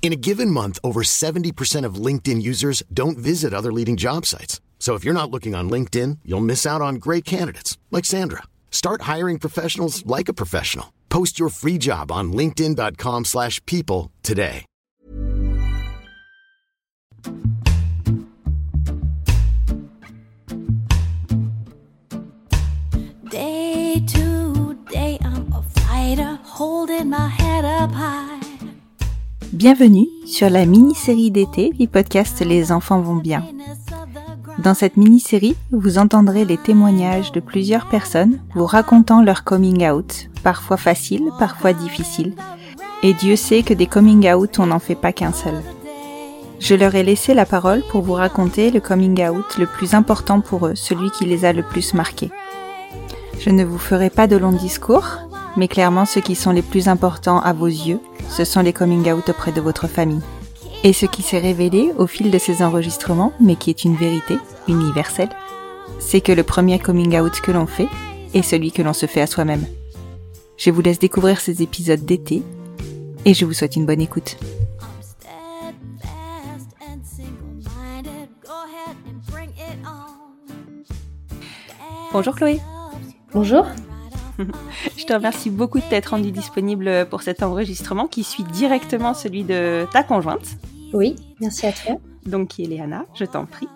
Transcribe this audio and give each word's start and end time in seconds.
In 0.00 0.12
a 0.12 0.16
given 0.16 0.50
month, 0.50 0.78
over 0.82 1.02
70% 1.02 1.84
of 1.84 1.96
LinkedIn 1.96 2.40
users 2.40 2.82
don't 2.94 3.18
visit 3.18 3.52
other 3.52 3.70
leading 3.70 3.98
job 3.98 4.24
sites. 4.24 4.62
So 4.78 4.94
if 4.94 5.04
you're 5.04 5.12
not 5.12 5.30
looking 5.30 5.54
on 5.54 5.68
LinkedIn, 5.68 6.20
you'll 6.24 6.40
miss 6.40 6.64
out 6.64 6.80
on 6.80 6.94
great 6.94 7.26
candidates 7.26 7.76
like 7.90 8.06
Sandra. 8.06 8.44
Start 8.70 9.02
hiring 9.02 9.38
professionals 9.38 10.06
like 10.06 10.30
a 10.30 10.32
professional. 10.32 10.94
Post 11.10 11.38
your 11.38 11.50
free 11.50 11.76
job 11.76 12.10
on 12.10 12.32
linkedin.com/people 12.32 14.10
today. 14.22 14.64
Day 23.30 24.02
to 24.06 24.74
day, 24.90 25.18
I'm 25.20 25.52
a 25.52 25.62
fighter, 25.80 26.38
holding 26.44 27.10
my 27.10 27.28
head 27.28 27.64
up 27.64 27.92
high. 27.92 28.37
Bienvenue 29.58 30.06
sur 30.24 30.48
la 30.50 30.64
mini-série 30.66 31.32
d'été 31.32 31.70
du 31.70 31.88
podcast 31.88 32.44
Les 32.46 32.70
enfants 32.70 33.00
vont 33.00 33.16
bien. 33.16 33.42
Dans 34.62 34.72
cette 34.72 34.96
mini-série, 34.96 35.56
vous 35.72 35.98
entendrez 35.98 36.44
les 36.44 36.58
témoignages 36.58 37.32
de 37.32 37.40
plusieurs 37.40 37.88
personnes 37.88 38.38
vous 38.54 38.66
racontant 38.66 39.20
leur 39.20 39.42
coming 39.42 39.90
out, 39.90 40.30
parfois 40.44 40.76
facile, 40.76 41.24
parfois 41.40 41.72
difficile. 41.72 42.34
Et 43.02 43.14
Dieu 43.14 43.34
sait 43.34 43.64
que 43.64 43.74
des 43.74 43.88
coming 43.88 44.32
out, 44.32 44.60
on 44.60 44.66
n'en 44.66 44.78
fait 44.78 44.94
pas 44.94 45.12
qu'un 45.12 45.32
seul. 45.32 45.60
Je 46.60 46.76
leur 46.76 46.94
ai 46.94 47.02
laissé 47.02 47.34
la 47.34 47.44
parole 47.44 47.82
pour 47.90 48.02
vous 48.02 48.14
raconter 48.14 48.70
le 48.70 48.78
coming 48.78 49.28
out 49.28 49.58
le 49.58 49.66
plus 49.66 49.94
important 49.94 50.40
pour 50.40 50.68
eux, 50.68 50.76
celui 50.76 51.10
qui 51.10 51.24
les 51.24 51.44
a 51.44 51.52
le 51.52 51.64
plus 51.64 51.94
marqués. 51.94 52.30
Je 53.40 53.50
ne 53.50 53.64
vous 53.64 53.78
ferai 53.78 54.08
pas 54.08 54.28
de 54.28 54.36
longs 54.36 54.52
discours, 54.52 55.18
mais 55.56 55.66
clairement 55.66 56.04
ceux 56.04 56.20
qui 56.20 56.36
sont 56.36 56.52
les 56.52 56.62
plus 56.62 56.86
importants 56.86 57.40
à 57.40 57.52
vos 57.52 57.66
yeux, 57.66 57.98
ce 58.38 58.44
sont 58.44 58.60
les 58.60 58.72
coming 58.72 59.10
out 59.10 59.28
auprès 59.30 59.50
de 59.50 59.60
votre 59.60 59.88
famille. 59.88 60.20
Et 60.84 60.92
ce 60.92 61.06
qui 61.06 61.22
s'est 61.22 61.40
révélé 61.40 61.90
au 61.98 62.06
fil 62.06 62.30
de 62.30 62.38
ces 62.38 62.62
enregistrements, 62.62 63.32
mais 63.40 63.56
qui 63.56 63.68
est 63.68 63.82
une 63.82 63.96
vérité 63.96 64.38
universelle, 64.68 65.30
c'est 65.98 66.20
que 66.20 66.30
le 66.30 66.44
premier 66.44 66.78
coming 66.78 67.18
out 67.18 67.40
que 67.40 67.50
l'on 67.50 67.66
fait 67.66 67.88
est 68.34 68.42
celui 68.42 68.70
que 68.70 68.80
l'on 68.80 68.92
se 68.92 69.06
fait 69.06 69.22
à 69.22 69.26
soi-même. 69.26 69.66
Je 70.56 70.70
vous 70.70 70.80
laisse 70.80 71.00
découvrir 71.00 71.40
ces 71.40 71.62
épisodes 71.62 72.04
d'été 72.04 72.44
et 73.24 73.34
je 73.34 73.44
vous 73.44 73.54
souhaite 73.54 73.74
une 73.74 73.86
bonne 73.86 74.00
écoute. 74.00 74.36
Bonjour 82.12 82.36
Chloé 82.36 82.60
Bonjour. 83.32 83.66
Je 84.96 85.04
te 85.04 85.12
remercie 85.12 85.50
beaucoup 85.50 85.78
de 85.78 85.84
t'être 85.84 86.08
rendue 86.08 86.30
disponible 86.32 87.06
pour 87.10 87.22
cet 87.22 87.42
enregistrement 87.42 88.06
qui 88.06 88.22
suit 88.24 88.44
directement 88.44 89.14
celui 89.14 89.42
de 89.44 89.86
ta 89.92 90.02
conjointe, 90.02 90.46
Oui, 90.92 91.16
merci 91.40 91.66
à 91.66 91.72
toi. 91.72 91.96
donc 92.26 92.48
qui 92.48 92.62
est 92.64 92.66
Léana, 92.66 93.04
je 93.14 93.24
t'en 93.24 93.46
prie. 93.46 93.68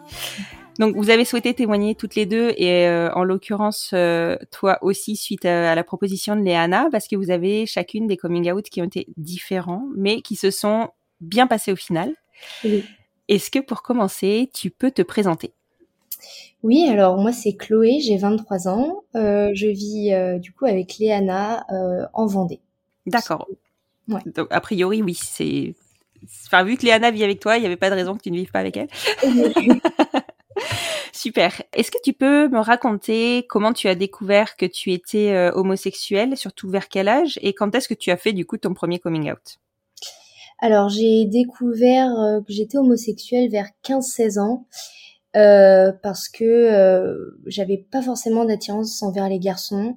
Donc 0.79 0.97
vous 0.97 1.11
avez 1.11 1.25
souhaité 1.27 1.53
témoigner 1.53 1.95
toutes 1.95 2.15
les 2.15 2.25
deux 2.25 2.55
et 2.57 2.87
euh, 2.89 3.13
en 3.15 3.25
l'occurrence 3.25 3.91
euh, 3.93 4.37
toi 4.51 4.79
aussi 4.81 5.17
suite 5.17 5.45
à, 5.45 5.71
à 5.73 5.75
la 5.75 5.85
proposition 5.85 6.35
de 6.35 6.41
Léana 6.41 6.89
parce 6.91 7.09
que 7.09 7.17
vous 7.17 7.31
avez 7.31 7.67
chacune 7.67 8.07
des 8.07 8.17
coming 8.17 8.51
out 8.51 8.65
qui 8.71 8.81
ont 8.81 8.87
été 8.87 9.07
différents 9.19 9.85
mais 9.95 10.23
qui 10.23 10.35
se 10.35 10.51
sont 10.51 10.89
bien 11.21 11.47
passés 11.47 11.73
au 11.73 11.77
final. 11.77 12.15
Oui. 12.65 12.85
Est-ce 13.29 13.51
que 13.51 13.59
pour 13.59 13.83
commencer, 13.83 14.51
tu 14.55 14.71
peux 14.71 14.91
te 14.91 15.03
présenter? 15.03 15.53
Oui, 16.63 16.87
alors 16.89 17.17
moi 17.17 17.33
c'est 17.33 17.55
Chloé, 17.55 17.99
j'ai 18.01 18.17
23 18.17 18.69
ans. 18.69 19.03
Euh, 19.17 19.51
je 19.53 19.67
vis 19.67 20.13
euh, 20.13 20.39
du 20.39 20.53
coup 20.53 20.65
avec 20.65 20.97
Léana 20.99 21.67
euh, 21.71 22.07
en 22.13 22.27
Vendée. 22.27 22.61
D'accord. 23.07 23.49
Ouais. 24.09 24.21
Donc 24.27 24.47
a 24.51 24.61
priori 24.61 25.03
oui, 25.03 25.15
c'est 25.21 25.75
enfin 26.47 26.63
vu 26.63 26.77
que 26.77 26.85
Léana 26.87 27.11
vit 27.11 27.25
avec 27.25 27.41
toi, 27.41 27.57
il 27.57 27.61
n'y 27.61 27.67
avait 27.67 27.77
pas 27.77 27.91
de 27.91 27.97
raison 27.97 28.17
que 28.17 28.23
tu 28.23 28.31
ne 28.31 28.37
vives 28.37 28.53
pas 28.53 28.61
avec 28.61 28.77
elle. 28.77 28.89
Super. 31.13 31.63
Est-ce 31.75 31.91
que 31.91 31.99
tu 32.03 32.13
peux 32.13 32.49
me 32.49 32.61
raconter 32.61 33.45
comment 33.49 33.73
tu 33.73 33.89
as 33.89 33.95
découvert 33.97 34.57
que 34.57 34.67
tu 34.67 34.93
étais 34.93 35.33
euh, 35.33 35.51
homosexuel, 35.55 36.37
surtout 36.37 36.71
vers 36.71 36.89
quel 36.89 37.09
âge, 37.09 37.39
et 37.43 37.55
quand 37.55 37.75
est-ce 37.75 37.89
que 37.89 37.95
tu 37.95 38.11
as 38.11 38.17
fait 38.17 38.33
du 38.33 38.47
coup 38.47 38.57
ton 38.57 38.73
premier 38.73 39.01
coming 39.01 39.33
out? 39.33 39.59
Alors 40.61 40.89
j'ai 40.89 41.25
découvert 41.25 42.09
que 42.47 42.53
j'étais 42.53 42.79
homosexuelle 42.79 43.51
vers 43.51 43.67
15-16 43.85 44.39
ans 44.39 44.65
euh, 45.37 45.93
parce 46.03 46.29
que 46.29 46.45
euh, 46.45 47.39
j'avais 47.47 47.79
pas 47.79 48.03
forcément 48.03 48.45
d'attirance 48.45 49.03
envers 49.03 49.29
les 49.29 49.39
garçons. 49.39 49.97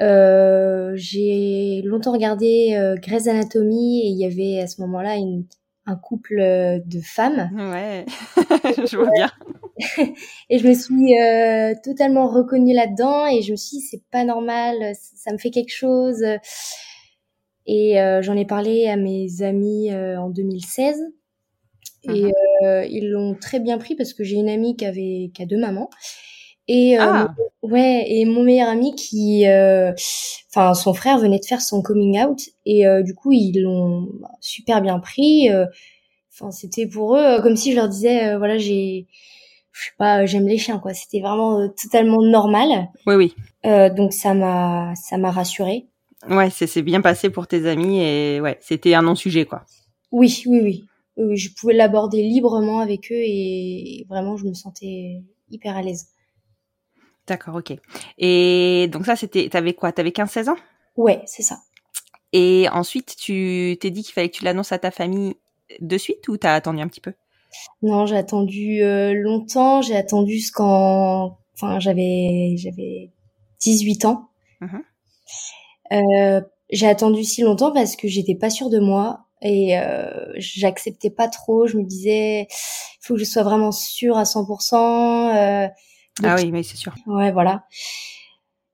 Euh, 0.00 0.92
j'ai 0.94 1.82
longtemps 1.84 2.12
regardé 2.12 2.74
euh, 2.74 2.96
Grey's 2.96 3.28
Anatomy 3.28 4.00
et 4.02 4.08
il 4.08 4.18
y 4.18 4.24
avait 4.24 4.60
à 4.62 4.66
ce 4.66 4.80
moment-là 4.82 5.16
une- 5.16 5.44
un 5.86 5.96
couple 5.96 6.40
euh, 6.40 6.78
de 6.86 7.00
femmes 7.00 7.50
Ouais, 7.54 8.06
je 8.90 8.96
vois 8.96 9.10
bien. 9.14 9.30
et 10.50 10.58
je 10.58 10.66
me 10.68 10.74
suis 10.74 11.18
euh, 11.20 11.74
totalement 11.84 12.28
reconnue 12.28 12.74
là-dedans 12.74 13.26
et 13.26 13.42
je 13.42 13.52
me 13.52 13.56
suis 13.56 13.78
dit 13.78 13.82
c'est 13.82 14.02
pas 14.10 14.24
normal, 14.24 14.76
ça 14.94 15.12
ça 15.16 15.32
me 15.32 15.38
fait 15.38 15.50
quelque 15.50 15.72
chose. 15.74 16.22
Et 17.66 18.00
euh, 18.00 18.22
j'en 18.22 18.36
ai 18.36 18.44
parlé 18.44 18.86
à 18.88 18.96
mes 18.96 19.42
amis 19.42 19.92
euh, 19.92 20.18
en 20.18 20.30
2016 20.30 21.00
et 22.08 22.24
Mhm. 22.24 22.32
euh, 22.64 22.84
ils 22.86 23.10
l'ont 23.10 23.34
très 23.34 23.60
bien 23.60 23.78
pris 23.78 23.94
parce 23.94 24.14
que 24.14 24.24
j'ai 24.24 24.36
une 24.36 24.48
amie 24.48 24.76
qui 24.76 24.86
avait 24.86 25.30
qui 25.34 25.42
a 25.42 25.46
deux 25.46 25.58
mamans 25.58 25.90
et 26.68 26.98
euh, 26.98 27.02
Ah. 27.02 27.34
mon- 27.62 27.70
ouais 27.70 28.04
et 28.08 28.24
mon 28.24 28.42
meilleur 28.42 28.68
ami 28.68 28.94
qui 28.94 29.46
euh, 29.46 29.92
enfin 30.50 30.74
son 30.74 30.94
frère 30.94 31.18
venait 31.18 31.38
de 31.38 31.44
faire 31.44 31.60
son 31.60 31.82
coming 31.82 32.18
out 32.22 32.38
et 32.64 32.86
euh, 32.86 33.02
du 33.02 33.14
coup 33.14 33.32
ils 33.32 33.60
l'ont 33.60 34.08
super 34.40 34.80
bien 34.80 34.98
pris 34.98 35.50
euh, 35.50 35.66
enfin 36.32 36.50
c'était 36.50 36.86
pour 36.86 37.16
eux 37.16 37.40
comme 37.42 37.56
si 37.56 37.72
je 37.72 37.76
leur 37.76 37.88
disais 37.88 38.30
euh, 38.30 38.38
voilà 38.38 38.56
j'ai 38.58 39.06
je 39.72 39.84
sais 39.84 39.92
pas 39.98 40.24
j'aime 40.26 40.46
les 40.48 40.58
chiens 40.58 40.78
quoi 40.78 40.94
c'était 40.94 41.20
vraiment 41.20 41.68
totalement 41.82 42.22
normal 42.22 42.88
Oui, 43.06 43.14
oui. 43.14 43.34
Euh, 43.66 43.90
donc 43.90 44.12
ça 44.14 44.32
m'a 44.32 44.94
ça 44.96 45.18
m'a 45.18 45.30
rassurée 45.30 45.86
Ouais, 46.28 46.50
c'est 46.50 46.66
c'est 46.66 46.82
bien 46.82 47.00
passé 47.00 47.30
pour 47.30 47.46
tes 47.46 47.66
amis 47.66 48.00
et 48.02 48.40
ouais, 48.40 48.58
c'était 48.60 48.94
un 48.94 49.02
non-sujet 49.02 49.44
quoi. 49.46 49.62
oui 50.12 50.42
oui 50.46 50.60
oui 50.60 50.60
oui, 50.60 50.60
oui, 50.62 50.84
je 51.16 51.48
pouvais 51.58 51.74
l'aborder 51.74 52.22
librement 52.22 52.80
avec 52.80 53.10
eux 53.12 53.22
et 53.22 54.06
vraiment 54.08 54.36
je 54.36 54.46
me 54.46 54.54
sentais 54.54 55.22
hyper 55.50 55.76
à 55.76 55.82
l'aise. 55.82 56.08
D'accord, 57.26 57.56
ok. 57.56 57.74
Et 58.18 58.88
donc 58.90 59.06
ça, 59.06 59.16
c'était, 59.16 59.48
t'avais 59.48 59.74
quoi? 59.74 59.92
T'avais 59.92 60.10
15-16 60.10 60.50
ans? 60.50 60.56
Ouais 60.96 61.22
c'est 61.26 61.42
ça. 61.42 61.60
Et 62.32 62.68
ensuite, 62.72 63.16
tu 63.16 63.76
t'es 63.80 63.90
dit 63.90 64.02
qu'il 64.02 64.12
fallait 64.12 64.28
que 64.28 64.36
tu 64.36 64.44
l'annonces 64.44 64.72
à 64.72 64.78
ta 64.78 64.90
famille 64.90 65.34
de 65.80 65.98
suite 65.98 66.28
ou 66.28 66.36
t'as 66.36 66.54
attendu 66.54 66.80
un 66.80 66.88
petit 66.88 67.00
peu? 67.00 67.12
Non, 67.82 68.06
j'ai 68.06 68.16
attendu 68.16 68.82
euh, 68.82 69.12
longtemps. 69.14 69.82
J'ai 69.82 69.96
attendu 69.96 70.34
jusqu'en, 70.34 71.38
enfin, 71.54 71.80
j'avais 71.80 72.54
j'avais 72.56 73.10
18 73.60 74.04
ans. 74.04 74.28
Euh, 75.92 76.40
j'ai 76.70 76.86
attendu 76.86 77.24
si 77.24 77.42
longtemps 77.42 77.72
parce 77.72 77.96
que 77.96 78.06
j'étais 78.06 78.36
pas 78.36 78.50
sûre 78.50 78.70
de 78.70 78.78
moi 78.78 79.26
et 79.42 79.78
euh, 79.78 80.32
j'acceptais 80.36 81.10
pas 81.10 81.28
trop. 81.28 81.66
Je 81.66 81.76
me 81.76 81.84
disais, 81.84 82.42
il 82.50 82.98
faut 83.00 83.14
que 83.14 83.20
je 83.20 83.24
sois 83.24 83.42
vraiment 83.42 83.72
sûre 83.72 84.16
à 84.16 84.24
100%. 84.24 84.74
Euh, 85.36 85.68
Ah 86.22 86.36
oui, 86.38 86.50
mais 86.52 86.62
c'est 86.62 86.76
sûr. 86.76 86.94
Ouais, 87.06 87.32
voilà. 87.32 87.64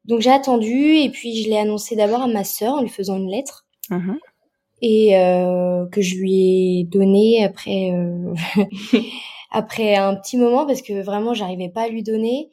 Donc 0.04 0.20
j'ai 0.20 0.30
attendu 0.30 0.94
et 0.96 1.10
puis 1.10 1.42
je 1.42 1.48
l'ai 1.50 1.58
annoncé 1.58 1.96
d'abord 1.96 2.22
à 2.22 2.28
ma 2.28 2.44
sœur 2.44 2.74
en 2.74 2.82
lui 2.82 2.88
faisant 2.88 3.16
une 3.16 3.28
lettre 3.30 3.66
et 4.82 5.16
euh, 5.16 5.86
que 5.90 6.00
je 6.00 6.14
lui 6.16 6.80
ai 6.80 6.84
donné 6.84 7.44
après 7.44 7.90
euh, 7.92 8.34
après 9.50 9.96
un 9.96 10.14
petit 10.14 10.36
moment 10.36 10.64
parce 10.64 10.82
que 10.82 11.02
vraiment 11.02 11.34
j'arrivais 11.34 11.68
pas 11.70 11.82
à 11.82 11.88
lui 11.88 12.04
donner 12.04 12.50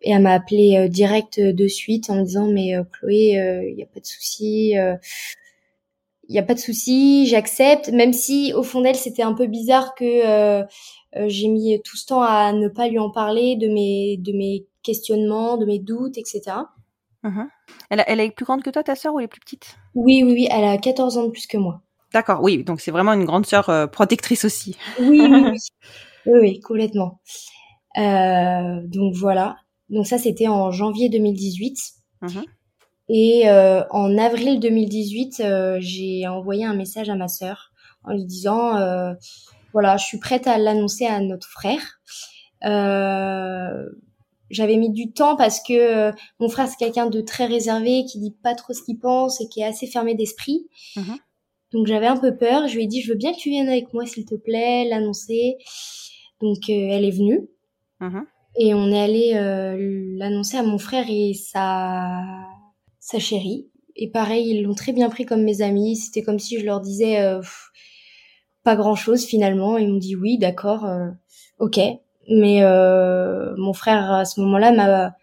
et 0.00 0.12
elle 0.12 0.22
m'a 0.22 0.32
appelé 0.32 0.76
euh, 0.78 0.88
direct 0.88 1.38
de 1.38 1.68
suite 1.68 2.08
en 2.08 2.16
me 2.16 2.22
disant 2.24 2.46
mais 2.46 2.74
euh, 2.76 2.82
Chloé 2.84 3.68
il 3.72 3.78
y 3.78 3.82
a 3.82 3.86
pas 3.86 4.00
de 4.00 4.06
souci 4.06 4.74
il 6.28 6.34
y 6.34 6.38
a 6.38 6.42
pas 6.42 6.54
de 6.54 6.58
souci 6.58 7.26
j'accepte 7.26 7.90
même 7.90 8.12
si 8.12 8.52
au 8.54 8.62
fond 8.62 8.80
d'elle 8.80 8.96
c'était 8.96 9.22
un 9.22 9.34
peu 9.34 9.46
bizarre 9.46 9.94
que 9.94 10.04
euh, 10.04 10.64
euh, 11.16 11.24
j'ai 11.28 11.48
mis 11.48 11.80
tout 11.84 11.96
ce 11.96 12.06
temps 12.06 12.22
à 12.22 12.52
ne 12.52 12.68
pas 12.68 12.88
lui 12.88 12.98
en 12.98 13.10
parler 13.10 13.56
de 13.56 13.68
mes 13.68 14.16
de 14.18 14.32
mes 14.32 14.66
questionnements 14.82 15.56
de 15.56 15.66
mes 15.66 15.78
doutes 15.78 16.18
etc. 16.18 16.56
Elle, 17.90 18.04
elle 18.06 18.20
est 18.20 18.30
plus 18.30 18.44
grande 18.44 18.62
que 18.62 18.70
toi, 18.70 18.84
ta 18.84 18.94
sœur, 18.94 19.12
ou 19.14 19.18
elle 19.18 19.24
est 19.24 19.28
plus 19.28 19.40
petite? 19.40 19.76
Oui 19.96 20.22
oui 20.22 20.32
oui 20.32 20.48
elle 20.48 20.64
a 20.64 20.78
14 20.78 21.18
ans 21.18 21.24
de 21.24 21.30
plus 21.30 21.48
que 21.48 21.56
moi 21.56 21.82
D'accord, 22.12 22.42
oui, 22.42 22.64
donc 22.64 22.80
c'est 22.80 22.90
vraiment 22.90 23.12
une 23.12 23.24
grande 23.24 23.46
sœur 23.46 23.68
euh, 23.68 23.86
protectrice 23.86 24.44
aussi. 24.44 24.76
Oui, 24.98 25.20
oui, 25.20 25.42
oui, 25.44 25.58
oui, 26.26 26.38
oui, 26.40 26.60
complètement. 26.60 27.20
Euh, 27.98 28.80
donc 28.84 29.14
voilà. 29.14 29.56
Donc 29.90 30.06
ça, 30.06 30.18
c'était 30.18 30.48
en 30.48 30.70
janvier 30.70 31.08
2018. 31.08 31.76
Mhm. 32.22 32.44
Et 33.08 33.48
euh, 33.48 33.82
en 33.90 34.18
avril 34.18 34.58
2018, 34.60 35.40
euh, 35.40 35.76
j'ai 35.80 36.26
envoyé 36.26 36.64
un 36.64 36.74
message 36.74 37.08
à 37.08 37.14
ma 37.14 37.28
sœur 37.28 37.72
en 38.04 38.12
lui 38.12 38.24
disant, 38.24 38.76
euh, 38.76 39.12
voilà, 39.72 39.96
je 39.96 40.06
suis 40.06 40.18
prête 40.18 40.46
à 40.46 40.58
l'annoncer 40.58 41.06
à 41.06 41.20
notre 41.20 41.48
frère. 41.48 42.00
Euh, 42.64 43.84
j'avais 44.48 44.76
mis 44.76 44.90
du 44.90 45.12
temps 45.12 45.36
parce 45.36 45.60
que 45.60 45.74
euh, 45.74 46.12
mon 46.40 46.48
frère 46.48 46.68
c'est 46.68 46.76
quelqu'un 46.76 47.06
de 47.06 47.20
très 47.20 47.46
réservé, 47.46 48.04
qui 48.04 48.18
dit 48.18 48.34
pas 48.42 48.54
trop 48.54 48.72
ce 48.72 48.82
qu'il 48.82 48.98
pense 48.98 49.40
et 49.40 49.48
qui 49.48 49.60
est 49.60 49.64
assez 49.64 49.86
fermé 49.86 50.14
d'esprit. 50.14 50.68
Mhm. 50.96 51.18
Donc 51.72 51.86
j'avais 51.86 52.06
un 52.06 52.16
peu 52.16 52.36
peur. 52.36 52.68
Je 52.68 52.76
lui 52.76 52.84
ai 52.84 52.86
dit, 52.86 53.02
je 53.02 53.10
veux 53.10 53.18
bien 53.18 53.32
que 53.32 53.38
tu 53.38 53.50
viennes 53.50 53.68
avec 53.68 53.92
moi, 53.92 54.06
s'il 54.06 54.24
te 54.24 54.36
plaît, 54.36 54.88
l'annoncer. 54.88 55.56
Donc 56.40 56.58
euh, 56.68 56.88
elle 56.90 57.04
est 57.04 57.10
venue. 57.10 57.48
Mhm. 58.00 58.24
Et 58.58 58.72
on 58.72 58.90
est 58.90 59.00
allé 59.00 59.34
l'annoncer 60.16 60.56
à 60.56 60.62
mon 60.62 60.78
frère 60.78 61.04
et 61.10 61.34
sa, 61.34 62.22
sa 63.06 63.18
chérie. 63.20 63.68
Et 63.94 64.10
pareil, 64.10 64.50
ils 64.50 64.62
l'ont 64.64 64.74
très 64.74 64.92
bien 64.92 65.08
pris 65.08 65.24
comme 65.24 65.42
mes 65.44 65.62
amis. 65.62 65.96
C'était 65.96 66.22
comme 66.22 66.38
si 66.40 66.58
je 66.58 66.66
leur 66.66 66.80
disais 66.80 67.20
euh, 67.22 67.38
pff, 67.40 67.70
pas 68.64 68.76
grand-chose 68.76 69.24
finalement. 69.24 69.78
Ils 69.78 69.88
m'ont 69.88 69.98
dit 69.98 70.16
oui, 70.16 70.38
d'accord, 70.38 70.84
euh, 70.84 71.08
ok. 71.60 71.78
Mais 72.28 72.62
euh, 72.62 73.54
mon 73.56 73.72
frère 73.72 74.10
à 74.12 74.24
ce 74.24 74.40
moment-là 74.40 74.72
m'a 74.72 75.14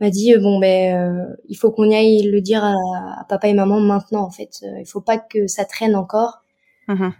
m'a 0.00 0.10
dit 0.10 0.34
euh, 0.34 0.40
bon 0.40 0.58
ben 0.58 0.96
euh, 0.96 1.36
il 1.48 1.56
faut 1.56 1.70
qu'on 1.70 1.90
y 1.90 1.94
aille 1.94 2.22
le 2.22 2.40
dire 2.40 2.64
à, 2.64 2.72
à 3.20 3.24
papa 3.28 3.48
et 3.48 3.54
maman 3.54 3.80
maintenant 3.80 4.22
en 4.24 4.30
fait. 4.30 4.60
Il 4.80 4.86
faut 4.86 5.02
pas 5.02 5.18
que 5.18 5.46
ça 5.46 5.64
traîne 5.66 5.94
encore. 5.96 6.38
Mhm. 6.88 7.12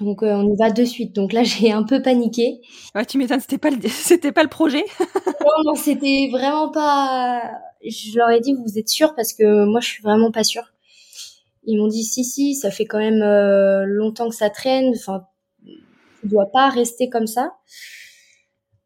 Donc 0.00 0.22
euh, 0.22 0.34
on 0.34 0.52
y 0.52 0.56
va 0.56 0.70
de 0.70 0.84
suite. 0.84 1.14
Donc 1.14 1.32
là 1.32 1.44
j'ai 1.44 1.70
un 1.70 1.84
peu 1.84 2.02
paniqué. 2.02 2.60
Ouais, 2.94 3.06
tu 3.06 3.18
m'étonnes, 3.18 3.40
c'était 3.40 3.58
pas 3.58 3.70
le, 3.70 3.78
c'était 3.88 4.32
pas 4.32 4.42
le 4.42 4.48
projet? 4.48 4.84
Non, 5.40 5.64
non, 5.66 5.74
c'était 5.76 6.28
vraiment 6.32 6.70
pas. 6.70 7.42
Je 7.84 8.16
leur 8.16 8.30
ai 8.30 8.40
dit, 8.40 8.54
vous 8.54 8.78
êtes 8.78 8.88
sûrs 8.88 9.14
parce 9.14 9.32
que 9.32 9.64
moi, 9.64 9.80
je 9.80 9.88
suis 9.88 10.02
vraiment 10.02 10.30
pas 10.30 10.44
sûre. 10.44 10.72
Ils 11.64 11.78
m'ont 11.78 11.88
dit, 11.88 12.04
si, 12.04 12.24
si, 12.24 12.54
ça 12.54 12.70
fait 12.70 12.84
quand 12.84 12.98
même 12.98 13.22
euh, 13.22 13.84
longtemps 13.86 14.28
que 14.28 14.34
ça 14.34 14.50
traîne. 14.50 14.92
Enfin, 14.94 15.26
tu 16.20 16.28
dois 16.28 16.46
pas 16.46 16.68
rester 16.68 17.08
comme 17.08 17.26
ça. 17.26 17.54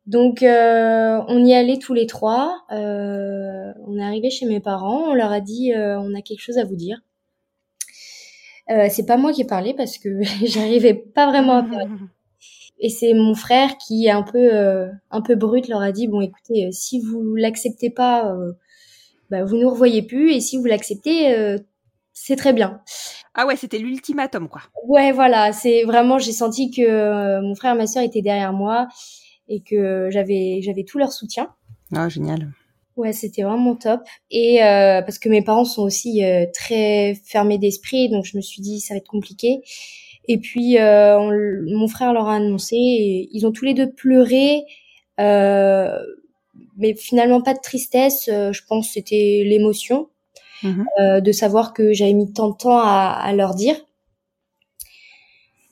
Donc, 0.06 0.42
euh, 0.42 1.20
on 1.28 1.44
y 1.44 1.52
allait 1.54 1.78
tous 1.78 1.94
les 1.94 2.06
trois. 2.06 2.64
Euh, 2.70 3.72
on 3.86 3.98
est 3.98 4.04
arrivé 4.04 4.30
chez 4.30 4.46
mes 4.46 4.60
parents. 4.60 5.10
On 5.10 5.14
leur 5.14 5.32
a 5.32 5.40
dit, 5.40 5.72
euh, 5.74 5.98
on 5.98 6.14
a 6.14 6.22
quelque 6.22 6.40
chose 6.40 6.58
à 6.58 6.64
vous 6.64 6.76
dire. 6.76 7.00
Euh, 8.70 8.88
c'est 8.90 9.06
pas 9.06 9.16
moi 9.16 9.32
qui 9.32 9.42
ai 9.42 9.46
parlé 9.46 9.74
parce 9.74 9.98
que 9.98 10.20
j'arrivais 10.44 10.94
pas 10.94 11.28
vraiment 11.28 11.58
à 11.58 11.62
parler. 11.62 11.86
Et 12.78 12.90
c'est 12.90 13.14
mon 13.14 13.34
frère 13.34 13.78
qui, 13.78 14.10
un 14.10 14.22
peu, 14.22 14.54
euh, 14.54 14.88
un 15.10 15.22
peu 15.22 15.34
brut, 15.34 15.66
leur 15.68 15.80
a 15.80 15.92
dit 15.92 16.08
bon, 16.08 16.20
écoutez, 16.20 16.70
si 16.72 17.00
vous 17.00 17.34
l'acceptez 17.34 17.88
pas, 17.88 18.30
euh, 18.34 18.52
bah, 19.30 19.44
vous 19.44 19.56
nous 19.56 19.70
revoyez 19.70 20.02
plus, 20.02 20.32
et 20.32 20.40
si 20.40 20.56
vous 20.56 20.64
l'acceptez, 20.64 21.34
euh, 21.34 21.58
c'est 22.12 22.36
très 22.36 22.52
bien. 22.52 22.80
Ah 23.34 23.46
ouais, 23.46 23.56
c'était 23.56 23.78
l'ultimatum 23.78 24.48
quoi. 24.48 24.62
Ouais, 24.86 25.12
voilà, 25.12 25.52
c'est 25.52 25.84
vraiment, 25.84 26.18
j'ai 26.18 26.32
senti 26.32 26.70
que 26.70 26.82
euh, 26.82 27.42
mon 27.42 27.54
frère 27.54 27.74
et 27.74 27.78
ma 27.78 27.86
sœur 27.86 28.02
étaient 28.02 28.22
derrière 28.22 28.52
moi 28.52 28.88
et 29.48 29.60
que 29.60 30.08
j'avais, 30.10 30.60
j'avais 30.62 30.84
tout 30.84 30.98
leur 30.98 31.12
soutien. 31.12 31.50
Ah 31.94 32.08
génial. 32.08 32.48
Ouais, 32.96 33.12
c'était 33.12 33.42
vraiment 33.42 33.76
top. 33.76 34.00
Et 34.30 34.62
euh, 34.64 35.02
parce 35.02 35.18
que 35.18 35.28
mes 35.28 35.42
parents 35.42 35.66
sont 35.66 35.82
aussi 35.82 36.24
euh, 36.24 36.46
très 36.54 37.14
fermés 37.26 37.58
d'esprit, 37.58 38.08
donc 38.08 38.24
je 38.24 38.38
me 38.38 38.42
suis 38.42 38.62
dit 38.62 38.80
ça 38.80 38.94
va 38.94 38.98
être 38.98 39.08
compliqué. 39.08 39.60
Et 40.28 40.38
puis 40.38 40.78
euh, 40.78 41.18
on 41.18 41.30
mon 41.78 41.88
frère 41.88 42.14
leur 42.14 42.28
a 42.28 42.36
annoncé, 42.36 42.74
et 42.74 43.28
ils 43.32 43.46
ont 43.46 43.52
tous 43.52 43.66
les 43.66 43.74
deux 43.74 43.92
pleuré, 43.92 44.62
euh, 45.20 45.98
mais 46.76 46.94
finalement 46.94 47.42
pas 47.42 47.54
de 47.54 47.60
tristesse. 47.60 48.28
euh, 48.32 48.52
je 48.52 48.62
pense 48.68 48.90
c'était 48.92 49.42
l'émotion 49.46 50.08
Mhm. 50.62 50.86
euh, 51.00 51.20
de 51.20 51.32
savoir 51.32 51.74
que 51.74 51.92
j'avais 51.92 52.14
mis 52.14 52.32
tant 52.32 52.48
de 52.50 52.56
temps 52.56 52.78
à, 52.78 53.10
à 53.22 53.32
leur 53.34 53.54
dire. 53.54 53.76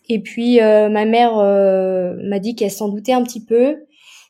Et 0.09 0.21
puis 0.21 0.61
euh, 0.61 0.89
ma 0.91 1.05
mère 1.07 1.39
euh, 1.39 2.15
m'a 2.29 2.39
dit 2.39 2.55
qu'elle 2.55 2.71
s'en 2.71 2.89
doutait 2.89 3.13
un 3.13 3.23
petit 3.23 3.43
peu 3.45 3.87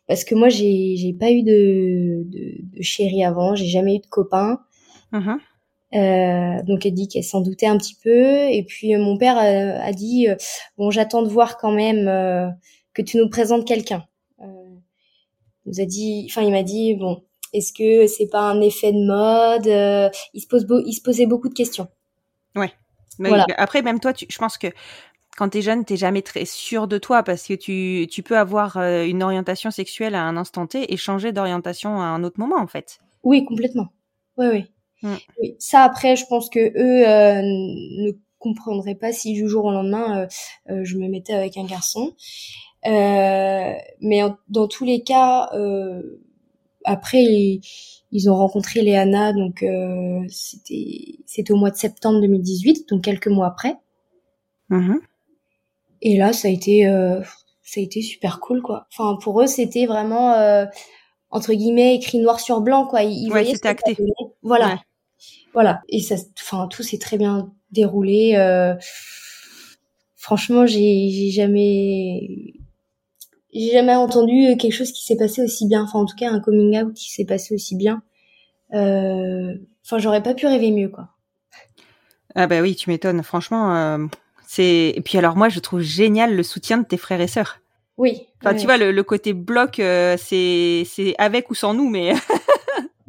parce 0.07 0.25
que 0.25 0.35
moi 0.35 0.49
j'ai 0.49 0.95
j'ai 0.97 1.13
pas 1.13 1.31
eu 1.33 1.43
de 1.43 2.23
de, 2.27 2.77
de 2.79 2.83
chéri 2.83 3.25
avant, 3.25 3.55
j'ai 3.57 3.67
jamais 3.67 3.97
eu 3.97 3.99
de 4.01 4.07
copain. 4.07 4.61
Mhm. 5.13 5.39
Euh, 5.95 6.63
donc 6.65 6.87
elle 6.87 6.95
dit 6.95 7.09
qu'elle 7.09 7.25
s'en 7.25 7.41
doutait 7.41 7.67
un 7.67 7.79
petit 7.79 7.97
peu. 8.03 8.49
Et 8.51 8.65
puis 8.65 8.95
euh, 8.95 8.99
mon 8.99 9.19
père 9.19 9.39
euh, 9.39 9.79
a 9.83 9.93
dit 9.93 10.29
euh, 10.29 10.37
bon 10.79 10.91
j'attends 10.91 11.23
de 11.23 11.29
voir 11.29 11.57
quand 11.59 11.73
même 11.73 12.07
euh, 12.09 12.49
que 12.95 13.03
tu 13.03 13.17
nous 13.19 13.29
présentes 13.29 13.67
quelqu'un. 13.67 14.05
Il 15.67 15.71
nous 15.71 15.81
a 15.81 15.87
dit, 15.87 16.27
enfin 16.31 16.43
il 16.43 16.53
m'a 16.53 16.63
dit 16.63 16.95
bon 16.95 17.23
est-ce 17.53 17.73
que 17.73 18.09
c'est 18.09 18.27
pas 18.27 18.41
un 18.41 18.61
effet 18.61 18.93
de 18.93 19.07
mode 19.07 19.69
Euh, 19.69 20.11
Il 20.35 20.41
se 20.41 20.49
pose 20.49 20.65
beau, 20.67 20.81
il 20.85 20.93
se 20.93 21.01
posait 21.01 21.27
beaucoup 21.27 21.49
de 21.49 21.55
questions. 21.55 21.89
Mais 23.19 23.29
Voilà. 23.29 23.45
oui, 23.49 23.55
après, 23.57 23.83
même 23.83 24.01
toi, 24.01 24.13
tu, 24.13 24.27
je 24.29 24.39
pense 24.39 24.59
que 24.59 24.67
quand 25.37 25.49
t'es 25.49 25.63
jeune, 25.63 25.85
t'es 25.85 25.97
jamais 25.97 26.23
très 26.23 26.45
sûr 26.45 26.89
de 26.89 26.99
toi 26.99 27.23
parce 27.23 27.47
que 27.47 27.55
tu, 27.55 28.07
tu 28.11 28.23
peux 28.23 28.37
avoir 28.37 28.77
euh, 28.77 29.05
une 29.05 29.23
orientation 29.23 29.71
sexuelle 29.71 30.15
à 30.15 30.23
un 30.23 30.37
instant 30.37 30.67
T 30.67 30.93
et 30.93 30.97
changer 30.97 31.33
d'orientation 31.33 32.01
à 32.01 32.05
un 32.05 32.25
autre 32.25 32.39
moment, 32.39 32.59
en 32.59 32.67
fait. 32.67 33.01
Oui 33.23 33.45
complètement. 33.45 33.89
Oui 34.37 34.47
oui. 34.53 34.65
Mm. 35.03 35.17
oui. 35.41 35.57
Ça 35.59 35.83
après 35.83 36.17
je 36.17 36.27
pense 36.27 36.51
que 36.51 36.59
eux 36.59 37.09
euh, 37.09 37.43
ne 37.43 38.13
comprendraient 38.39 38.95
pas 38.95 39.13
si 39.13 39.33
du 39.33 39.49
jour 39.49 39.65
au 39.65 39.71
lendemain 39.71 40.21
euh, 40.21 40.27
euh, 40.71 40.85
je 40.85 40.97
me 40.97 41.09
mettais 41.09 41.35
avec 41.35 41.57
un 41.57 41.65
garçon. 41.65 42.15
Euh, 42.87 43.73
mais 44.01 44.23
en- 44.23 44.37
dans 44.49 44.69
tous 44.69 44.85
les 44.85 45.03
cas, 45.03 45.51
euh, 45.55 46.21
après 46.85 47.23
ils, 47.23 47.61
ils 48.13 48.31
ont 48.31 48.37
rencontré 48.37 48.83
Léana, 48.83 49.33
donc 49.33 49.63
euh, 49.63 50.21
c'était 50.29 51.17
c'était 51.27 51.53
au 51.53 51.57
mois 51.57 51.71
de 51.71 51.77
septembre 51.77 52.21
2018, 52.21 52.89
donc 52.91 53.03
quelques 53.05 53.29
mois 53.29 53.47
après. 53.49 53.77
Mhm. 54.71 55.01
Et 56.03 56.17
là, 56.17 56.33
ça 56.33 56.49
a 56.49 56.51
été 56.51 56.87
euh, 56.87 57.21
ça 57.63 57.81
a 57.81 57.83
été 57.83 58.03
super 58.03 58.41
cool 58.41 58.63
quoi. 58.63 58.87
Enfin 58.93 59.17
pour 59.23 59.41
eux, 59.43 59.47
c'était 59.47 59.87
vraiment 59.87 60.33
euh, 60.35 60.67
entre 61.31 61.53
guillemets 61.55 61.97
écrit 61.97 62.19
noir 62.19 62.41
sur 62.41 62.61
blanc 62.61 62.87
quoi. 62.87 63.03
Ils, 63.03 63.27
ils 63.29 63.33
Ouais, 63.33 63.45
c'était 63.45 63.69
acté. 63.69 63.97
Voilà. 64.43 64.69
Ouais. 64.69 64.79
Voilà. 65.55 65.83
Et 65.89 66.01
ça, 66.01 66.17
enfin, 66.41 66.69
tout 66.69 66.83
s'est 66.83 66.99
très 66.99 67.19
bien 67.19 67.53
déroulé. 67.73 68.35
euh, 68.37 68.75
franchement, 70.17 70.67
j'ai 70.67 71.31
jamais, 71.31 72.55
j'ai 73.55 73.73
jamais 73.73 73.95
entendu 73.95 74.57
quelque 74.59 74.73
chose 74.73 74.93
qui 74.93 75.05
s'est 75.05 75.17
passé 75.17 75.43
aussi 75.43 75.67
bien. 75.67 75.85
Enfin, 75.85 76.01
en 76.01 76.05
tout 76.05 76.17
cas, 76.17 76.31
un 76.31 76.41
coming 76.41 76.77
out 76.83 76.95
qui 76.95 77.11
s'est 77.13 77.25
passé 77.25 77.55
aussi 77.55 77.77
bien. 77.77 78.03
Euh, 78.75 79.55
Enfin, 79.87 79.99
j'aurais 79.99 80.23
pas 80.23 80.33
pu 80.33 80.47
rêver 80.47 80.71
mieux, 80.71 80.89
quoi. 80.89 81.09
Ah 82.35 82.47
bah 82.47 82.63
oui, 82.63 82.75
tu 82.75 82.89
m'étonnes. 82.89 83.23
Franchement, 83.23 83.77
euh, 83.77 83.99
c'est. 84.47 84.95
Et 84.97 85.01
puis 85.03 85.19
alors 85.19 85.37
moi, 85.37 85.51
je 85.51 85.61
trouve 85.61 85.81
génial 85.81 86.35
le 86.35 86.43
soutien 86.43 86.79
de 86.79 86.87
tes 86.87 86.97
frères 86.97 87.21
et 87.21 87.27
sœurs. 87.27 87.61
Oui. 87.99 88.27
Enfin, 88.43 88.57
tu 88.57 88.65
vois, 88.65 88.79
le, 88.79 88.93
le 88.93 89.03
côté 89.03 89.35
bloc, 89.35 89.79
euh, 89.79 90.17
c'est 90.19 90.85
c'est 90.87 91.15
avec 91.19 91.51
ou 91.51 91.55
sans 91.55 91.75
nous, 91.75 91.91
mais 91.91 92.15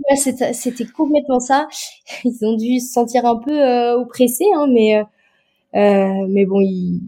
Ouais, 0.09 0.15
c'était, 0.17 0.85
complètement 0.85 1.39
ça. 1.39 1.67
Ils 2.23 2.37
ont 2.43 2.55
dû 2.55 2.79
se 2.79 2.91
sentir 2.93 3.25
un 3.25 3.37
peu 3.37 3.51
euh, 3.51 3.97
oppressés, 3.97 4.45
hein, 4.55 4.67
mais, 4.69 4.97
euh, 4.97 5.03
euh, 5.75 6.27
mais 6.29 6.45
bon, 6.45 6.61
ils, 6.61 7.01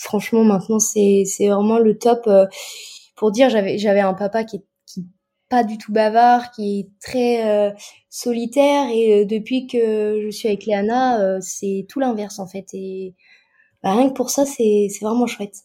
franchement, 0.00 0.44
maintenant, 0.44 0.78
c'est, 0.78 1.24
c'est 1.26 1.48
vraiment 1.48 1.78
le 1.78 1.98
top. 1.98 2.26
euh, 2.26 2.46
pour 3.16 3.30
dire, 3.30 3.50
j'avais, 3.50 4.00
un 4.00 4.14
papa 4.14 4.44
qui 4.44 4.56
est, 4.56 4.64
pas 5.50 5.62
du 5.62 5.78
tout 5.78 5.92
bavard, 5.92 6.52
qui 6.52 6.80
est 6.80 6.88
très 7.04 7.46
euh, 7.46 7.70
solitaire, 8.08 8.88
et 8.90 9.22
euh, 9.22 9.24
depuis 9.26 9.66
que 9.66 10.22
je 10.24 10.30
suis 10.30 10.48
avec 10.48 10.64
Léana, 10.64 11.20
euh, 11.20 11.38
c'est 11.40 11.86
tout 11.88 12.00
l'inverse 12.00 12.38
en 12.38 12.46
fait. 12.46 12.66
Et 12.72 13.14
bah, 13.82 13.94
rien 13.94 14.08
que 14.08 14.14
pour 14.14 14.30
ça, 14.30 14.46
c'est, 14.46 14.86
c'est 14.88 15.04
vraiment 15.04 15.26
chouette. 15.26 15.56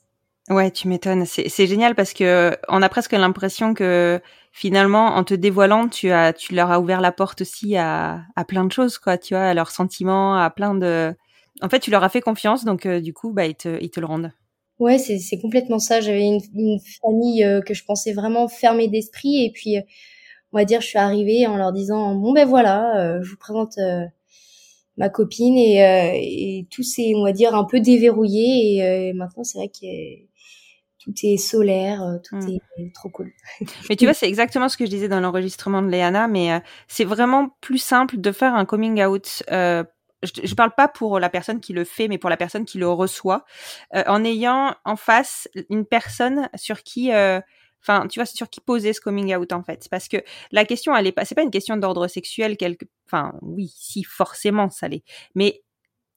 Ouais, 0.49 0.69
tu 0.71 0.87
m'étonnes. 0.87 1.25
C'est 1.25 1.49
c'est 1.49 1.65
génial 1.65 1.95
parce 1.95 2.13
que 2.13 2.55
on 2.67 2.81
a 2.81 2.89
presque 2.89 3.13
l'impression 3.13 3.73
que 3.73 4.19
finalement, 4.51 5.15
en 5.15 5.23
te 5.23 5.33
dévoilant, 5.33 5.87
tu 5.87 6.11
as, 6.11 6.33
tu 6.33 6.55
leur 6.55 6.71
as 6.71 6.79
ouvert 6.79 6.99
la 6.99 7.11
porte 7.11 7.41
aussi 7.41 7.77
à, 7.77 8.21
à 8.35 8.43
plein 8.43 8.65
de 8.65 8.71
choses, 8.71 8.97
quoi. 8.97 9.17
Tu 9.17 9.33
vois, 9.33 9.43
à 9.43 9.53
leurs 9.53 9.71
sentiments, 9.71 10.35
à 10.35 10.49
plein 10.49 10.75
de. 10.75 11.15
En 11.61 11.69
fait, 11.69 11.79
tu 11.79 11.91
leur 11.91 12.03
as 12.03 12.09
fait 12.09 12.21
confiance, 12.21 12.65
donc 12.65 12.85
euh, 12.85 12.99
du 12.99 13.13
coup, 13.13 13.31
bah, 13.31 13.45
ils 13.45 13.55
te, 13.55 13.81
ils 13.81 13.89
te 13.89 13.99
le 13.99 14.05
rendent. 14.05 14.31
Ouais, 14.79 14.97
c'est 14.97 15.39
complètement 15.39 15.79
ça. 15.79 16.01
J'avais 16.01 16.23
une, 16.25 16.41
une 16.53 16.79
famille 17.01 17.43
euh, 17.45 17.61
que 17.61 17.73
je 17.73 17.85
pensais 17.85 18.11
vraiment 18.11 18.47
fermée 18.49 18.89
d'esprit 18.89 19.45
et 19.45 19.51
puis 19.53 19.77
euh, 19.77 19.81
on 20.51 20.57
va 20.57 20.65
dire 20.65 20.81
je 20.81 20.87
suis 20.87 20.97
arrivée 20.99 21.47
en 21.47 21.55
leur 21.55 21.71
disant 21.71 22.15
bon 22.15 22.33
ben 22.33 22.45
voilà, 22.45 23.21
je 23.21 23.29
vous 23.29 23.37
présente 23.37 23.77
ma 24.97 25.09
copine 25.09 25.57
et, 25.57 26.59
et 26.59 26.67
tout 26.71 26.83
s'est 26.83 27.13
on 27.15 27.23
va 27.23 27.31
dire 27.33 27.55
un 27.55 27.65
peu 27.65 27.79
déverrouillé 27.79 28.77
et 29.09 29.13
maintenant 29.13 29.43
c'est 29.43 29.57
vrai 29.57 29.67
que 29.69 29.85
tout 31.03 31.13
est 31.23 31.37
solaire, 31.37 32.01
tout 32.23 32.35
Mm. 32.37 32.57
est 32.79 32.93
trop 32.93 33.09
cool. 33.09 33.31
Mais 33.89 33.95
tu 33.95 34.05
vois, 34.05 34.13
c'est 34.13 34.27
exactement 34.27 34.69
ce 34.69 34.77
que 34.77 34.85
je 34.85 34.89
disais 34.89 35.07
dans 35.07 35.19
l'enregistrement 35.19 35.81
de 35.81 35.87
Léana, 35.89 36.27
mais 36.27 36.51
euh, 36.51 36.59
c'est 36.87 37.03
vraiment 37.05 37.49
plus 37.61 37.77
simple 37.77 38.17
de 38.17 38.31
faire 38.31 38.55
un 38.55 38.65
coming 38.65 39.03
out 39.03 39.43
euh, 39.51 39.83
je, 40.23 40.31
je 40.43 40.55
parle 40.55 40.71
pas 40.75 40.87
pour 40.87 41.19
la 41.19 41.29
personne 41.29 41.59
qui 41.59 41.73
le 41.73 41.83
fait, 41.83 42.07
mais 42.07 42.17
pour 42.17 42.29
la 42.29 42.37
personne 42.37 42.65
qui 42.65 42.77
le 42.77 42.89
reçoit, 42.89 43.45
euh, 43.95 44.03
en 44.07 44.23
ayant 44.23 44.75
en 44.85 44.95
face 44.95 45.47
une 45.69 45.85
personne 45.85 46.49
sur 46.55 46.83
qui, 46.83 47.11
euh, 47.13 47.39
enfin, 47.81 48.07
tu 48.07 48.19
vois, 48.19 48.25
sur 48.25 48.49
qui 48.49 48.61
poser 48.61 48.93
ce 48.93 49.01
coming 49.01 49.35
out 49.35 49.53
en 49.53 49.63
fait, 49.63 49.87
parce 49.89 50.07
que 50.07 50.17
la 50.51 50.65
question, 50.65 50.95
elle 50.95 51.07
est 51.07 51.11
pas, 51.11 51.25
c'est 51.25 51.35
pas 51.35 51.43
une 51.43 51.51
question 51.51 51.77
d'ordre 51.77 52.07
sexuel, 52.07 52.57
quelque, 52.57 52.85
enfin, 53.07 53.33
oui, 53.41 53.73
si 53.75 54.03
forcément 54.03 54.69
ça 54.69 54.87
l'est, 54.87 55.03
mais 55.35 55.61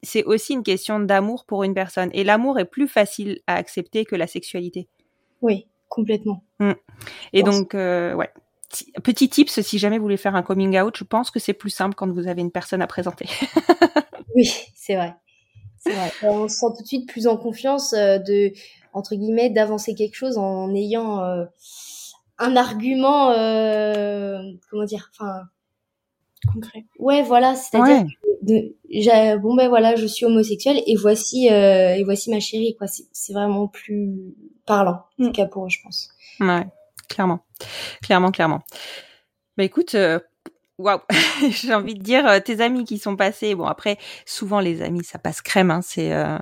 c'est 0.02 0.24
aussi 0.24 0.52
une 0.52 0.62
question 0.62 1.00
d'amour 1.00 1.44
pour 1.44 1.64
une 1.64 1.74
personne, 1.74 2.10
et 2.12 2.24
l'amour 2.24 2.58
est 2.58 2.64
plus 2.64 2.88
facile 2.88 3.40
à 3.46 3.54
accepter 3.54 4.04
que 4.04 4.16
la 4.16 4.26
sexualité. 4.26 4.88
Oui, 5.42 5.66
complètement. 5.88 6.44
Mm. 6.60 6.72
Et 7.32 7.42
donc, 7.42 7.74
euh, 7.74 8.14
ouais, 8.14 8.30
petit 9.02 9.28
tips, 9.28 9.60
si 9.60 9.78
jamais 9.78 9.98
vous 9.98 10.04
voulez 10.04 10.16
faire 10.16 10.34
un 10.34 10.42
coming 10.42 10.78
out, 10.78 10.96
je 10.96 11.04
pense 11.04 11.30
que 11.30 11.38
c'est 11.38 11.52
plus 11.52 11.70
simple 11.70 11.94
quand 11.94 12.10
vous 12.10 12.28
avez 12.28 12.40
une 12.40 12.50
personne 12.50 12.82
à 12.82 12.87
présenter. 12.87 13.26
oui, 14.34 14.50
c'est 14.75 14.96
vrai. 14.96 15.14
On 16.22 16.48
se 16.48 16.56
sent 16.56 16.66
tout 16.76 16.82
de 16.82 16.87
suite 16.87 17.08
plus 17.08 17.26
en 17.26 17.37
confiance 17.37 17.94
euh, 17.94 18.18
de, 18.18 18.52
entre 18.92 19.14
guillemets, 19.14 19.48
d'avancer 19.48 19.94
quelque 19.94 20.14
chose 20.14 20.37
en 20.37 20.75
ayant 20.75 21.22
euh, 21.22 21.44
un 22.38 22.56
argument, 22.56 23.30
euh, 23.30 24.38
comment 24.70 24.84
dire, 24.84 25.10
enfin, 25.14 25.42
concret. 26.52 26.84
Ouais, 26.98 27.22
voilà, 27.22 27.54
c'est-à-dire, 27.54 28.04
ouais. 28.46 29.38
bon 29.38 29.54
ben 29.54 29.68
voilà, 29.68 29.96
je 29.96 30.06
suis 30.06 30.26
homosexuelle 30.26 30.82
et 30.87 30.96
voici, 30.96 31.46
et 31.46 32.02
voici 32.04 32.30
ma 32.30 32.40
chérie, 32.40 32.76
quoi. 32.76 32.87
C'est 32.87 33.32
vraiment 33.32 33.66
plus 33.66 34.34
parlant, 34.66 35.04
en 35.18 35.25
tout 35.25 35.30
mm. 35.30 35.32
cas 35.32 35.46
pour 35.46 35.64
eux, 35.64 35.70
je 35.70 35.80
pense. 35.82 36.10
Ouais 36.40 36.66
clairement, 37.08 37.40
clairement, 38.02 38.30
clairement. 38.30 38.62
Bah 39.56 39.64
écoute, 39.64 39.96
euh, 39.96 40.20
waouh, 40.78 41.00
j'ai 41.50 41.74
envie 41.74 41.94
de 41.94 42.02
dire 42.02 42.26
euh, 42.28 42.38
tes 42.38 42.60
amis 42.60 42.84
qui 42.84 42.98
sont 42.98 43.16
passés. 43.16 43.54
Bon 43.56 43.66
après, 43.66 43.98
souvent 44.24 44.60
les 44.60 44.82
amis 44.82 45.02
ça 45.04 45.18
passe 45.18 45.42
crème. 45.42 45.72
Hein, 45.72 45.80
c'est 45.82 46.12
euh, 46.12 46.38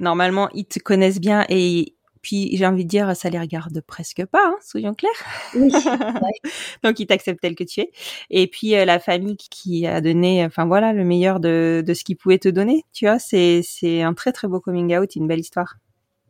normalement 0.00 0.48
ils 0.52 0.66
te 0.66 0.80
connaissent 0.80 1.20
bien 1.20 1.46
et 1.48 1.94
puis 2.22 2.56
j'ai 2.56 2.66
envie 2.66 2.84
de 2.84 2.88
dire 2.88 3.14
ça 3.14 3.30
les 3.30 3.38
regarde 3.38 3.80
presque 3.82 4.24
pas, 4.26 4.46
hein, 4.46 4.56
soyons 4.62 4.94
clairs. 4.94 5.12
Oui, 5.54 5.70
Donc 6.82 6.98
ils 6.98 7.06
t'acceptent 7.06 7.40
tel 7.40 7.54
que 7.54 7.64
tu 7.64 7.82
es. 7.82 7.92
Et 8.30 8.48
puis 8.48 8.70
la 8.70 8.98
famille 8.98 9.36
qui 9.36 9.86
a 9.86 10.00
donné, 10.00 10.44
enfin 10.44 10.64
voilà, 10.64 10.92
le 10.92 11.04
meilleur 11.04 11.38
de, 11.38 11.84
de 11.86 11.94
ce 11.94 12.02
qu'ils 12.02 12.16
pouvaient 12.16 12.38
te 12.38 12.48
donner. 12.48 12.82
Tu 12.92 13.06
vois, 13.06 13.20
c'est 13.20 13.60
c'est 13.62 14.02
un 14.02 14.14
très 14.14 14.32
très 14.32 14.48
beau 14.48 14.58
coming 14.58 14.96
out, 14.96 15.14
une 15.14 15.28
belle 15.28 15.40
histoire. 15.40 15.76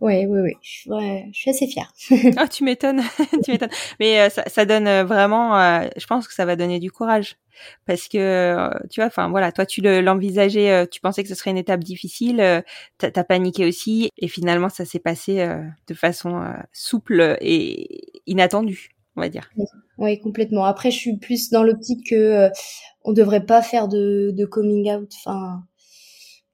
Oui, 0.04 0.26
oui, 0.26 0.40
oui. 0.40 0.52
Je 0.60 0.70
suis, 0.70 0.90
ouais, 0.90 1.30
je 1.32 1.38
suis 1.38 1.50
assez 1.50 1.66
fière. 1.66 1.90
ah, 2.36 2.46
tu 2.46 2.62
m'étonnes, 2.62 3.00
tu 3.42 3.52
m'étonnes. 3.52 3.70
Mais 3.98 4.20
euh, 4.20 4.28
ça, 4.28 4.42
ça, 4.48 4.66
donne 4.66 4.86
euh, 4.86 5.02
vraiment, 5.02 5.58
euh, 5.58 5.88
je 5.96 6.04
pense 6.04 6.28
que 6.28 6.34
ça 6.34 6.44
va 6.44 6.56
donner 6.56 6.78
du 6.78 6.90
courage, 6.90 7.38
parce 7.86 8.08
que 8.08 8.68
tu 8.90 9.00
vois, 9.00 9.06
enfin 9.06 9.30
voilà, 9.30 9.50
toi 9.50 9.64
tu 9.64 9.80
l'envisageais, 9.80 10.86
tu 10.88 11.00
pensais 11.00 11.22
que 11.22 11.28
ce 11.30 11.34
serait 11.34 11.52
une 11.52 11.56
étape 11.56 11.82
difficile, 11.82 12.62
t'as 12.98 13.10
as 13.16 13.24
paniqué 13.24 13.64
aussi, 13.64 14.10
et 14.18 14.28
finalement 14.28 14.68
ça 14.68 14.84
s'est 14.84 14.98
passé 14.98 15.48
de 15.86 15.94
façon 15.94 16.52
souple 16.72 17.38
et 17.40 18.20
inattendue, 18.26 18.90
on 19.16 19.22
va 19.22 19.30
dire. 19.30 19.50
Oui, 19.96 20.20
complètement. 20.20 20.64
Après, 20.66 20.90
je 20.90 20.98
suis 20.98 21.16
plus 21.16 21.48
dans 21.48 21.62
l'optique 21.62 22.10
que 22.10 22.50
on 23.04 23.12
devrait 23.12 23.46
pas 23.46 23.62
faire 23.62 23.88
de, 23.88 24.32
de 24.36 24.44
coming 24.44 24.90
out, 24.90 25.10
enfin 25.24 25.62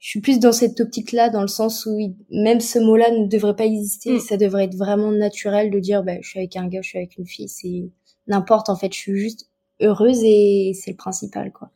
je 0.00 0.08
suis 0.08 0.20
plus 0.20 0.40
dans 0.40 0.52
cette 0.52 0.80
optique-là, 0.80 1.28
dans 1.28 1.42
le 1.42 1.48
sens 1.48 1.86
où 1.86 2.16
même 2.30 2.60
ce 2.60 2.78
mot-là 2.78 3.10
ne 3.10 3.26
devrait 3.26 3.54
pas 3.54 3.66
exister. 3.66 4.14
Mm. 4.14 4.20
Ça 4.20 4.36
devrait 4.38 4.64
être 4.64 4.76
vraiment 4.76 5.10
naturel 5.12 5.70
de 5.70 5.78
dire, 5.78 6.02
bah, 6.02 6.14
je 6.22 6.28
suis 6.28 6.38
avec 6.38 6.56
un 6.56 6.66
gars, 6.68 6.80
je 6.82 6.88
suis 6.88 6.98
avec 6.98 7.18
une 7.18 7.26
fille. 7.26 7.48
C'est 7.48 7.90
n'importe. 8.26 8.70
En 8.70 8.76
fait, 8.76 8.92
je 8.94 8.98
suis 8.98 9.18
juste 9.18 9.50
heureuse 9.80 10.20
et 10.24 10.72
c'est 10.74 10.92
le 10.92 10.96
principal, 10.96 11.52
quoi. 11.52 11.70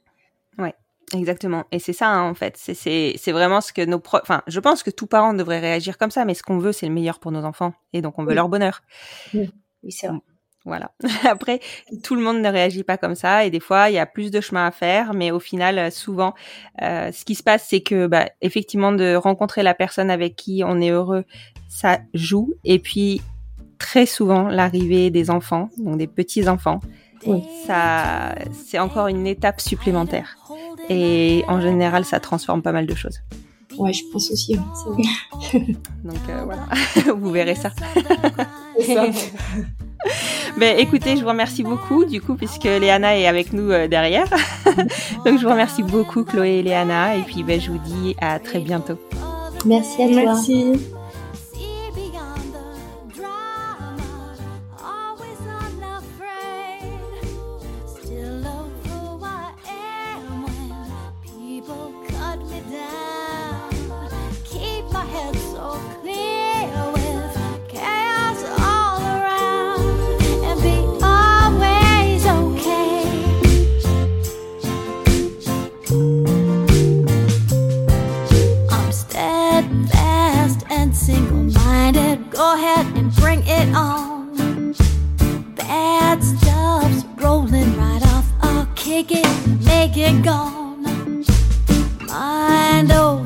Ouais. 0.58 0.74
Exactement. 1.12 1.64
Et 1.70 1.78
c'est 1.78 1.92
ça, 1.92 2.08
hein, 2.08 2.30
en 2.30 2.34
fait. 2.34 2.56
C'est 2.56 3.32
vraiment 3.32 3.60
ce 3.60 3.74
que 3.74 3.84
nos 3.84 4.00
pro 4.00 4.18
Enfin, 4.22 4.42
je 4.46 4.58
pense 4.58 4.82
que 4.82 4.90
tout 4.90 5.06
parent 5.06 5.34
devrait 5.34 5.60
réagir 5.60 5.98
comme 5.98 6.10
ça, 6.10 6.24
mais 6.24 6.32
ce 6.32 6.42
qu'on 6.42 6.58
veut, 6.58 6.72
c'est 6.72 6.86
le 6.86 6.94
meilleur 6.94 7.20
pour 7.20 7.30
nos 7.30 7.44
enfants. 7.44 7.74
Et 7.92 8.00
donc, 8.00 8.18
on 8.18 8.24
veut 8.24 8.34
leur 8.34 8.48
bonheur. 8.48 8.82
Oui, 9.34 9.50
oui 9.82 9.92
c'est 9.92 10.08
vrai. 10.08 10.18
Voilà. 10.64 10.92
Après, 11.24 11.60
tout 12.02 12.14
le 12.14 12.22
monde 12.22 12.40
ne 12.40 12.48
réagit 12.48 12.84
pas 12.84 12.96
comme 12.96 13.14
ça 13.14 13.44
et 13.44 13.50
des 13.50 13.60
fois, 13.60 13.90
il 13.90 13.94
y 13.94 13.98
a 13.98 14.06
plus 14.06 14.30
de 14.30 14.40
chemin 14.40 14.66
à 14.66 14.70
faire, 14.70 15.12
mais 15.14 15.30
au 15.30 15.40
final, 15.40 15.78
euh, 15.78 15.90
souvent, 15.90 16.34
euh, 16.82 17.12
ce 17.12 17.24
qui 17.24 17.34
se 17.34 17.42
passe, 17.42 17.66
c'est 17.68 17.80
que, 17.80 18.06
bah, 18.06 18.28
effectivement, 18.40 18.92
de 18.92 19.14
rencontrer 19.14 19.62
la 19.62 19.74
personne 19.74 20.10
avec 20.10 20.36
qui 20.36 20.62
on 20.64 20.80
est 20.80 20.90
heureux, 20.90 21.24
ça 21.68 21.98
joue. 22.14 22.54
Et 22.64 22.78
puis, 22.78 23.20
très 23.78 24.06
souvent, 24.06 24.48
l'arrivée 24.48 25.10
des 25.10 25.30
enfants, 25.30 25.68
donc 25.76 25.98
des 25.98 26.06
petits 26.06 26.48
enfants, 26.48 26.80
ça, 27.66 28.34
c'est 28.52 28.78
encore 28.78 29.08
une 29.08 29.26
étape 29.26 29.60
supplémentaire. 29.60 30.36
Et 30.90 31.42
en 31.48 31.60
général, 31.60 32.04
ça 32.04 32.20
transforme 32.20 32.62
pas 32.62 32.72
mal 32.72 32.86
de 32.86 32.94
choses. 32.94 33.20
Ouais, 33.78 33.92
je 33.92 34.04
pense 34.12 34.30
aussi. 34.30 34.54
donc 34.54 36.16
euh, 36.28 36.44
voilà, 36.44 36.68
vous 37.16 37.30
verrez 37.30 37.54
ça. 37.54 37.70
ça. 38.86 39.06
Ben, 40.56 40.78
écoutez, 40.78 41.16
je 41.16 41.22
vous 41.22 41.28
remercie 41.28 41.64
beaucoup, 41.64 42.04
du 42.04 42.20
coup, 42.20 42.36
puisque 42.36 42.64
Léana 42.64 43.18
est 43.18 43.26
avec 43.26 43.52
nous 43.52 43.70
euh, 43.70 43.88
derrière. 43.88 44.28
Donc, 45.24 45.38
je 45.38 45.42
vous 45.42 45.50
remercie 45.50 45.82
beaucoup, 45.82 46.22
Chloé 46.22 46.58
et 46.58 46.62
Léana. 46.62 47.16
Et 47.16 47.22
puis, 47.22 47.42
ben, 47.42 47.60
je 47.60 47.72
vous 47.72 47.78
dis 47.78 48.14
à 48.20 48.38
très 48.38 48.60
bientôt. 48.60 48.98
Merci 49.64 50.02
à 50.02 50.08
toi. 50.08 50.16
Merci. 50.16 50.72
minded, 81.94 82.30
go 82.30 82.54
ahead 82.54 82.86
and 82.96 83.14
bring 83.16 83.42
it 83.46 83.74
on. 83.74 84.74
Bad 85.54 86.22
stuff's 86.22 87.04
rolling 87.22 87.76
right 87.76 88.02
off. 88.14 88.26
I'll 88.42 88.66
kick 88.74 89.10
it, 89.10 89.26
make 89.64 89.96
it 89.96 90.22
gone. 90.22 91.24
Mind 92.06 92.92
over. 92.92 93.23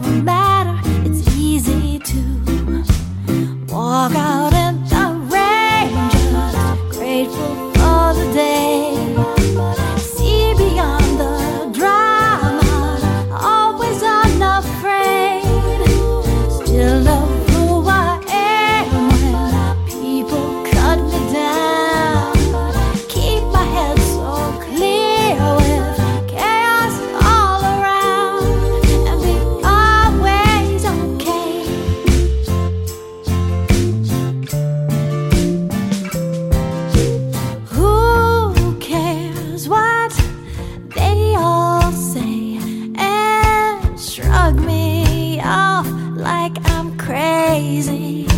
I'm 46.78 46.96
crazy. 46.96 48.37